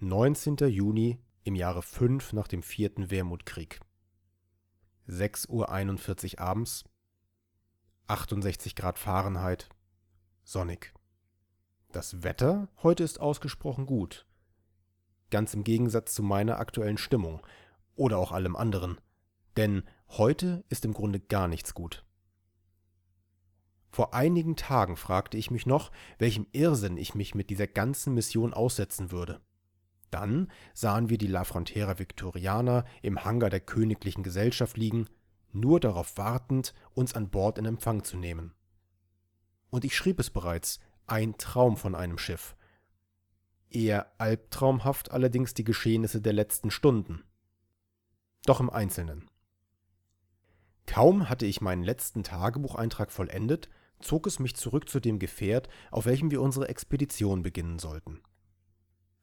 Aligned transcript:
19. 0.00 0.58
Juni 0.68 1.18
im 1.42 1.56
Jahre 1.56 1.82
5 1.82 2.32
nach 2.32 2.46
dem 2.46 2.62
vierten 2.62 3.10
Wermutkrieg. 3.10 3.80
6.41 5.08 6.34
Uhr 6.34 6.40
abends, 6.40 6.84
68 8.06 8.76
Grad 8.76 8.96
Fahrenheit, 8.96 9.68
sonnig. 10.44 10.94
Das 11.90 12.22
Wetter 12.22 12.68
heute 12.84 13.02
ist 13.02 13.20
ausgesprochen 13.20 13.86
gut. 13.86 14.24
Ganz 15.30 15.52
im 15.54 15.64
Gegensatz 15.64 16.14
zu 16.14 16.22
meiner 16.22 16.60
aktuellen 16.60 16.98
Stimmung 16.98 17.44
oder 17.96 18.18
auch 18.18 18.30
allem 18.30 18.54
anderen. 18.54 19.00
Denn 19.56 19.82
heute 20.10 20.64
ist 20.68 20.84
im 20.84 20.94
Grunde 20.94 21.18
gar 21.18 21.48
nichts 21.48 21.74
gut. 21.74 22.06
Vor 23.90 24.14
einigen 24.14 24.54
Tagen 24.54 24.96
fragte 24.96 25.36
ich 25.36 25.50
mich 25.50 25.66
noch, 25.66 25.90
welchem 26.18 26.46
Irrsinn 26.52 26.98
ich 26.98 27.16
mich 27.16 27.34
mit 27.34 27.50
dieser 27.50 27.66
ganzen 27.66 28.14
Mission 28.14 28.54
aussetzen 28.54 29.10
würde. 29.10 29.40
Dann 30.10 30.50
sahen 30.74 31.10
wir 31.10 31.18
die 31.18 31.26
La 31.26 31.44
Frontera 31.44 31.98
Victoriana 31.98 32.84
im 33.02 33.24
Hangar 33.24 33.50
der 33.50 33.60
Königlichen 33.60 34.22
Gesellschaft 34.22 34.76
liegen, 34.76 35.06
nur 35.52 35.80
darauf 35.80 36.16
wartend, 36.16 36.74
uns 36.94 37.14
an 37.14 37.30
Bord 37.30 37.58
in 37.58 37.66
Empfang 37.66 38.04
zu 38.04 38.16
nehmen. 38.16 38.54
Und 39.70 39.84
ich 39.84 39.96
schrieb 39.96 40.18
es 40.18 40.30
bereits, 40.30 40.80
ein 41.06 41.36
Traum 41.38 41.76
von 41.76 41.94
einem 41.94 42.18
Schiff. 42.18 42.56
Eher 43.70 44.12
albtraumhaft 44.18 45.10
allerdings 45.10 45.52
die 45.54 45.64
Geschehnisse 45.64 46.20
der 46.20 46.32
letzten 46.32 46.70
Stunden. 46.70 47.24
Doch 48.46 48.60
im 48.60 48.70
Einzelnen. 48.70 49.28
Kaum 50.86 51.28
hatte 51.28 51.44
ich 51.44 51.60
meinen 51.60 51.82
letzten 51.82 52.22
Tagebucheintrag 52.22 53.12
vollendet, 53.12 53.68
zog 54.00 54.26
es 54.26 54.38
mich 54.38 54.56
zurück 54.56 54.88
zu 54.88 55.00
dem 55.00 55.18
Gefährt, 55.18 55.68
auf 55.90 56.06
welchem 56.06 56.30
wir 56.30 56.40
unsere 56.40 56.68
Expedition 56.68 57.42
beginnen 57.42 57.78
sollten. 57.78 58.22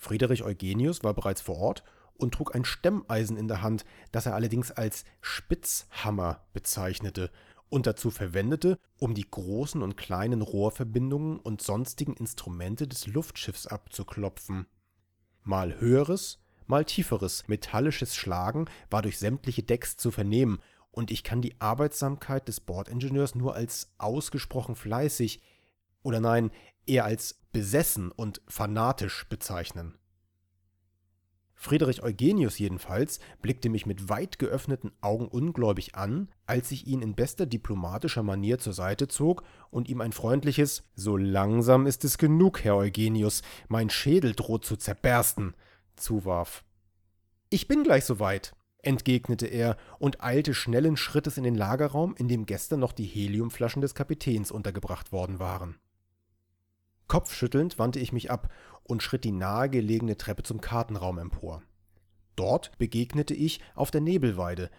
Friedrich 0.00 0.42
Eugenius 0.42 1.04
war 1.04 1.12
bereits 1.12 1.42
vor 1.42 1.58
Ort 1.58 1.84
und 2.16 2.32
trug 2.32 2.54
ein 2.54 2.64
Stemmeisen 2.64 3.36
in 3.36 3.48
der 3.48 3.60
Hand, 3.60 3.84
das 4.12 4.24
er 4.24 4.34
allerdings 4.34 4.70
als 4.70 5.04
Spitzhammer 5.20 6.40
bezeichnete 6.54 7.30
und 7.68 7.86
dazu 7.86 8.10
verwendete, 8.10 8.78
um 8.98 9.14
die 9.14 9.30
großen 9.30 9.82
und 9.82 9.98
kleinen 9.98 10.40
Rohrverbindungen 10.40 11.38
und 11.38 11.60
sonstigen 11.60 12.14
Instrumente 12.14 12.88
des 12.88 13.06
Luftschiffs 13.08 13.66
abzuklopfen. 13.66 14.66
Mal 15.42 15.78
höheres, 15.78 16.38
mal 16.66 16.86
tieferes 16.86 17.46
metallisches 17.46 18.16
Schlagen 18.16 18.70
war 18.88 19.02
durch 19.02 19.18
sämtliche 19.18 19.62
Decks 19.62 19.98
zu 19.98 20.10
vernehmen, 20.10 20.60
und 20.92 21.10
ich 21.10 21.22
kann 21.22 21.42
die 21.42 21.60
Arbeitsamkeit 21.60 22.48
des 22.48 22.58
Bordingenieurs 22.60 23.34
nur 23.34 23.54
als 23.54 23.92
ausgesprochen 23.98 24.74
fleißig 24.74 25.42
oder 26.02 26.20
nein, 26.20 26.50
eher 26.86 27.04
als 27.04 27.40
besessen 27.52 28.10
und 28.10 28.42
fanatisch 28.48 29.26
bezeichnen. 29.28 29.96
Friedrich 31.62 32.02
Eugenius 32.02 32.58
jedenfalls 32.58 33.20
blickte 33.42 33.68
mich 33.68 33.84
mit 33.84 34.08
weit 34.08 34.38
geöffneten 34.38 34.92
Augen 35.02 35.28
ungläubig 35.28 35.94
an, 35.94 36.30
als 36.46 36.70
ich 36.70 36.86
ihn 36.86 37.02
in 37.02 37.14
bester 37.14 37.44
diplomatischer 37.44 38.22
Manier 38.22 38.58
zur 38.58 38.72
Seite 38.72 39.08
zog 39.08 39.42
und 39.70 39.90
ihm 39.90 40.00
ein 40.00 40.12
freundliches 40.12 40.84
So 40.94 41.18
langsam 41.18 41.86
ist 41.86 42.02
es 42.02 42.16
genug, 42.16 42.64
Herr 42.64 42.76
Eugenius, 42.76 43.42
mein 43.68 43.90
Schädel 43.90 44.32
droht 44.34 44.64
zu 44.64 44.76
zerbersten, 44.76 45.54
zuwarf. 45.96 46.64
Ich 47.50 47.68
bin 47.68 47.82
gleich 47.82 48.06
soweit, 48.06 48.54
entgegnete 48.78 49.46
er 49.46 49.76
und 49.98 50.22
eilte 50.22 50.54
schnellen 50.54 50.96
Schrittes 50.96 51.36
in 51.36 51.44
den 51.44 51.56
Lagerraum, 51.56 52.14
in 52.16 52.26
dem 52.26 52.46
gestern 52.46 52.80
noch 52.80 52.92
die 52.92 53.04
Heliumflaschen 53.04 53.82
des 53.82 53.94
Kapitäns 53.94 54.50
untergebracht 54.50 55.12
worden 55.12 55.38
waren. 55.38 55.78
Kopfschüttelnd 57.10 57.76
wandte 57.80 57.98
ich 57.98 58.12
mich 58.12 58.30
ab 58.30 58.52
und 58.84 59.02
schritt 59.02 59.24
die 59.24 59.32
nahegelegene 59.32 60.16
Treppe 60.16 60.44
zum 60.44 60.60
Kartenraum 60.60 61.18
empor. 61.18 61.60
Dort 62.36 62.78
begegnete 62.78 63.34
ich 63.34 63.60
auf 63.74 63.90
der 63.90 64.00
Nebelweide, 64.00 64.70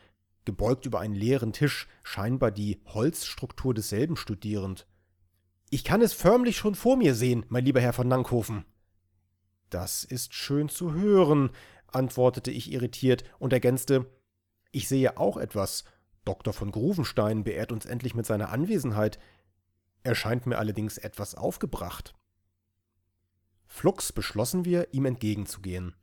gebeugt 0.45 0.85
über 0.85 1.01
einen 1.01 1.13
leeren 1.13 1.51
Tisch, 1.51 1.89
scheinbar 2.03 2.51
die 2.51 2.79
Holzstruktur 2.85 3.73
desselben 3.73 4.15
studierend. 4.15 4.87
Ich 5.69 5.83
kann 5.83 6.01
es 6.01 6.13
förmlich 6.13 6.55
schon 6.55 6.73
vor 6.73 6.95
mir 6.95 7.15
sehen, 7.15 7.45
mein 7.49 7.65
lieber 7.65 7.81
Herr 7.81 7.91
von 7.91 8.07
Nankhofen. 8.07 8.63
Das 9.69 10.05
ist 10.05 10.33
schön 10.33 10.69
zu 10.69 10.93
hören, 10.93 11.49
antwortete 11.87 12.49
ich 12.49 12.71
irritiert 12.71 13.25
und 13.39 13.51
ergänzte, 13.51 14.09
ich 14.71 14.87
sehe 14.87 15.17
auch 15.17 15.35
etwas. 15.35 15.83
Dr. 16.23 16.53
von 16.53 16.71
Gruvenstein 16.71 17.43
beehrt 17.43 17.73
uns 17.73 17.85
endlich 17.85 18.15
mit 18.15 18.25
seiner 18.25 18.53
Anwesenheit. 18.53 19.19
Er 20.03 20.15
scheint 20.15 20.45
mir 20.45 20.59
allerdings 20.59 20.97
etwas 20.97 21.35
aufgebracht. 21.35 22.15
Flugs 23.73 24.11
beschlossen 24.11 24.65
wir, 24.65 24.93
ihm 24.93 25.05
entgegenzugehen. 25.05 25.95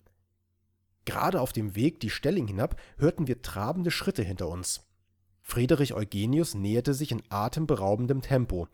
Gerade 1.05 1.39
auf 1.39 1.53
dem 1.53 1.77
Weg 1.77 2.01
die 2.01 2.09
Stelling 2.09 2.47
hinab 2.47 2.81
hörten 2.97 3.29
wir 3.29 3.43
trabende 3.43 3.91
Schritte 3.91 4.23
hinter 4.23 4.49
uns. 4.49 4.89
Friedrich 5.43 5.93
Eugenius 5.93 6.55
näherte 6.55 6.95
sich 6.95 7.13
in 7.13 7.23
atemberaubendem 7.29 8.23
Tempo. 8.23 8.69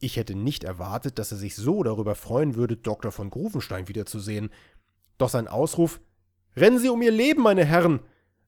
Ich 0.00 0.16
hätte 0.16 0.34
nicht 0.34 0.64
erwartet, 0.64 1.18
dass 1.18 1.32
er 1.32 1.38
sich 1.38 1.56
so 1.56 1.82
darüber 1.82 2.14
freuen 2.14 2.56
würde, 2.56 2.76
Dr. 2.76 3.10
von 3.10 3.30
Gruvenstein 3.30 3.88
wiederzusehen. 3.88 4.50
Doch 5.16 5.30
sein 5.30 5.48
Ausruf 5.48 6.00
Rennen 6.54 6.78
Sie 6.78 6.90
um 6.90 7.00
Ihr 7.00 7.12
Leben, 7.12 7.42
meine 7.42 7.64
Herren! 7.64 8.00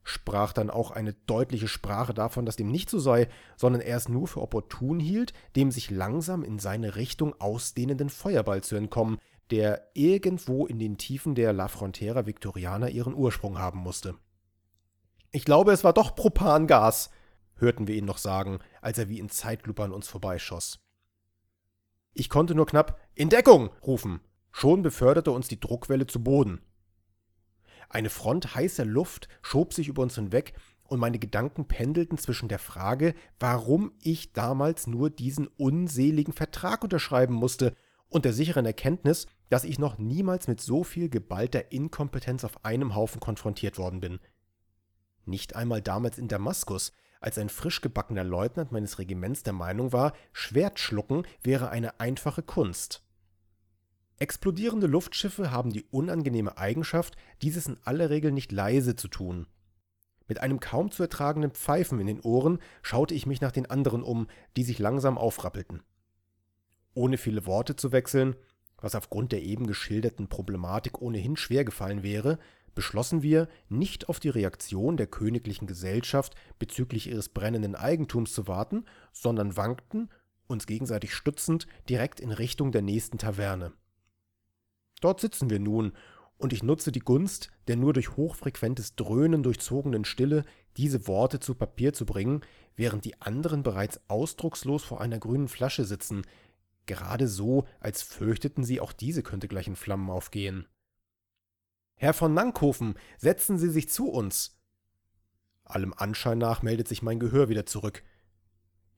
sprach 0.05 0.53
dann 0.53 0.71
auch 0.71 0.91
eine 0.91 1.15
deutliche 1.15 1.69
Sprache 1.69 2.13
davon, 2.13 2.47
dass 2.47 2.57
dem 2.57 2.71
nicht 2.71 2.91
so 2.91 2.99
sei, 2.99 3.29
sondern 3.57 3.81
er 3.81 3.97
es 3.97 4.09
nur 4.09 4.29
für 4.29 4.43
opportun 4.43 5.01
hielt, 5.01 5.33
dem 5.57 5.71
sich 5.71 5.91
langsam 5.91 6.45
in 6.45 6.59
seine 6.59 6.97
Richtung 6.97 7.35
ausdehnenden 7.41 8.11
Feuerball 8.11 8.63
zu 8.63 8.77
entkommen, 8.77 9.19
der 9.51 9.91
irgendwo 9.95 10.67
in 10.67 10.79
den 10.79 10.99
Tiefen 10.99 11.35
der 11.35 11.53
La 11.53 11.69
Frontera 11.69 12.27
Victoriana 12.27 12.89
ihren 12.89 13.15
Ursprung 13.15 13.59
haben 13.59 13.81
musste. 13.81 14.15
Ich 15.31 15.45
glaube, 15.45 15.73
es 15.73 15.85
war 15.85 15.93
doch 15.93 16.15
Propangas, 16.15 17.11
hörten 17.57 17.87
wir 17.87 17.97
ihn 17.97 18.05
noch 18.05 18.19
sagen, 18.19 18.61
als 18.81 18.99
er 18.99 19.09
wie 19.09 19.19
in 19.19 19.29
Zeitlupe 19.29 19.83
an 19.83 19.93
uns 19.93 20.09
vorbeischoss. 20.09 20.81
Ich 22.15 22.29
konnte 22.29 22.55
nur 22.55 22.67
knapp 22.67 22.99
In 23.15 23.29
Deckung 23.29 23.71
rufen. 23.83 24.21
Schon 24.51 24.83
beförderte 24.83 25.31
uns 25.31 25.49
die 25.49 25.61
Druckwelle 25.61 26.07
zu 26.07 26.23
Boden. 26.23 26.61
Eine 27.91 28.11
Front 28.11 28.55
heißer 28.55 28.85
Luft 28.85 29.29
schob 29.43 29.73
sich 29.73 29.89
über 29.89 30.03
uns 30.03 30.15
hinweg, 30.15 30.55
und 30.83 31.01
meine 31.01 31.19
Gedanken 31.19 31.69
pendelten 31.69 32.17
zwischen 32.17 32.49
der 32.49 32.59
Frage, 32.59 33.15
warum 33.39 33.93
ich 34.01 34.33
damals 34.33 34.87
nur 34.87 35.11
diesen 35.11 35.47
unseligen 35.47 36.33
Vertrag 36.33 36.83
unterschreiben 36.83 37.35
musste, 37.35 37.75
und 38.09 38.25
der 38.25 38.33
sicheren 38.33 38.65
Erkenntnis, 38.65 39.27
dass 39.49 39.65
ich 39.65 39.79
noch 39.79 39.99
niemals 39.99 40.49
mit 40.49 40.61
so 40.61 40.85
viel 40.85 41.09
geballter 41.09 41.73
Inkompetenz 41.73 42.45
auf 42.45 42.65
einem 42.65 42.95
Haufen 42.95 43.21
konfrontiert 43.21 43.79
worden 43.79 44.01
bin. 44.01 44.21
Nicht 45.25 45.57
einmal 45.57 45.83
damals 45.83 46.19
in 46.19 46.29
Damaskus, 46.29 46.93
als 47.21 47.39
ein 47.39 47.49
frisch 47.49 47.81
gebackener 47.81 48.25
Leutnant 48.25 48.73
meines 48.73 48.99
Regiments 48.99 49.43
der 49.43 49.53
Meinung 49.53 49.93
war, 49.93 50.13
Schwertschlucken 50.33 51.27
wäre 51.43 51.71
eine 51.71 52.01
einfache 52.01 52.43
Kunst. 52.43 53.03
Explodierende 54.19 54.87
Luftschiffe 54.87 55.51
haben 55.51 55.73
die 55.73 55.85
unangenehme 55.91 56.59
Eigenschaft, 56.59 57.17
dieses 57.43 57.67
in 57.67 57.79
aller 57.85 58.11
Regel 58.11 58.33
nicht 58.33 58.51
leise 58.51 58.97
zu 58.97 59.09
tun. 59.09 59.47
Mit 60.27 60.41
einem 60.41 60.61
kaum 60.61 60.91
zu 60.91 61.03
ertragenden 61.03 61.53
Pfeifen 61.53 62.01
in 62.01 62.07
den 62.07 62.21
Ohren 62.21 62.59
schaute 62.83 63.15
ich 63.15 63.27
mich 63.27 63.41
nach 63.41 63.53
den 63.53 63.67
anderen 63.67 64.03
um, 64.03 64.27
die 64.57 64.65
sich 64.65 64.79
langsam 64.79 65.17
aufrappelten. 65.17 65.83
Ohne 66.95 67.17
viele 67.17 67.47
Worte 67.47 67.77
zu 67.77 67.93
wechseln, 67.93 68.35
was 68.81 68.95
aufgrund 68.95 69.33
der 69.33 69.43
eben 69.43 69.67
geschilderten 69.67 70.29
Problematik 70.29 71.01
ohnehin 71.01 71.37
schwer 71.37 71.65
gefallen 71.65 72.03
wäre, 72.03 72.39
beschlossen 72.75 73.23
wir, 73.23 73.49
nicht 73.69 74.09
auf 74.09 74.21
die 74.21 74.29
Reaktion 74.29 74.97
der 74.97 75.09
königlichen 75.09 75.67
Gesellschaft 75.67 76.35
bezüglich 76.59 77.09
ihres 77.09 77.29
brennenden 77.29 77.75
Eigentums 77.75 78.33
zu 78.33 78.47
warten, 78.47 78.85
sondern 79.13 79.57
wankten, 79.57 80.11
uns 80.47 80.67
gegenseitig 80.67 81.13
stützend, 81.13 81.67
direkt 81.89 82.21
in 82.21 82.31
Richtung 82.31 82.71
der 82.71 82.83
nächsten 82.83 83.19
Taverne. 83.19 83.73
Dort 85.01 85.21
sitzen 85.21 85.51
wir 85.51 85.59
nun, 85.59 85.93
und 86.39 86.53
ich 86.53 86.63
nutze 86.63 86.93
die 86.93 87.01
Gunst 87.01 87.51
der 87.67 87.77
nur 87.77 87.93
durch 87.93 88.17
hochfrequentes 88.17 88.95
Dröhnen 88.95 89.43
durchzogenen 89.43 90.05
Stille, 90.05 90.45
diese 90.77 91.07
Worte 91.07 91.41
zu 91.41 91.55
Papier 91.55 91.93
zu 91.93 92.07
bringen, 92.07 92.43
während 92.77 93.05
die 93.05 93.21
anderen 93.21 93.63
bereits 93.63 94.01
ausdruckslos 94.09 94.85
vor 94.85 95.01
einer 95.01 95.19
grünen 95.19 95.49
Flasche 95.49 95.85
sitzen, 95.85 96.23
gerade 96.89 97.29
so, 97.29 97.69
als 97.79 98.03
fürchteten 98.03 98.65
sie, 98.65 98.81
auch 98.81 98.93
diese 98.93 99.23
könnte 99.23 99.47
gleich 99.47 99.69
in 99.69 99.77
Flammen 99.77 100.11
aufgehen. 100.11 100.67
Herr 101.95 102.15
von 102.15 102.35
Nankhofen, 102.35 102.95
setzen 103.19 103.59
Sie 103.59 103.71
sich 103.71 103.89
zu 103.89 104.09
uns. 104.09 104.61
Allem 105.65 105.93
Anschein 105.93 106.39
nach 106.39 106.63
meldet 106.63 106.89
sich 106.89 107.03
mein 107.03 107.21
Gehör 107.21 107.49
wieder 107.49 107.67
zurück. 107.67 108.03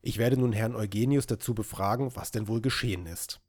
Ich 0.03 0.19
werde 0.19 0.39
nun 0.39 0.53
Herrn 0.53 0.77
Eugenius 0.77 1.27
dazu 1.27 1.55
befragen, 1.55 2.15
was 2.15 2.31
denn 2.31 2.49
wohl 2.49 2.61
geschehen 2.61 3.07
ist. 3.07 3.41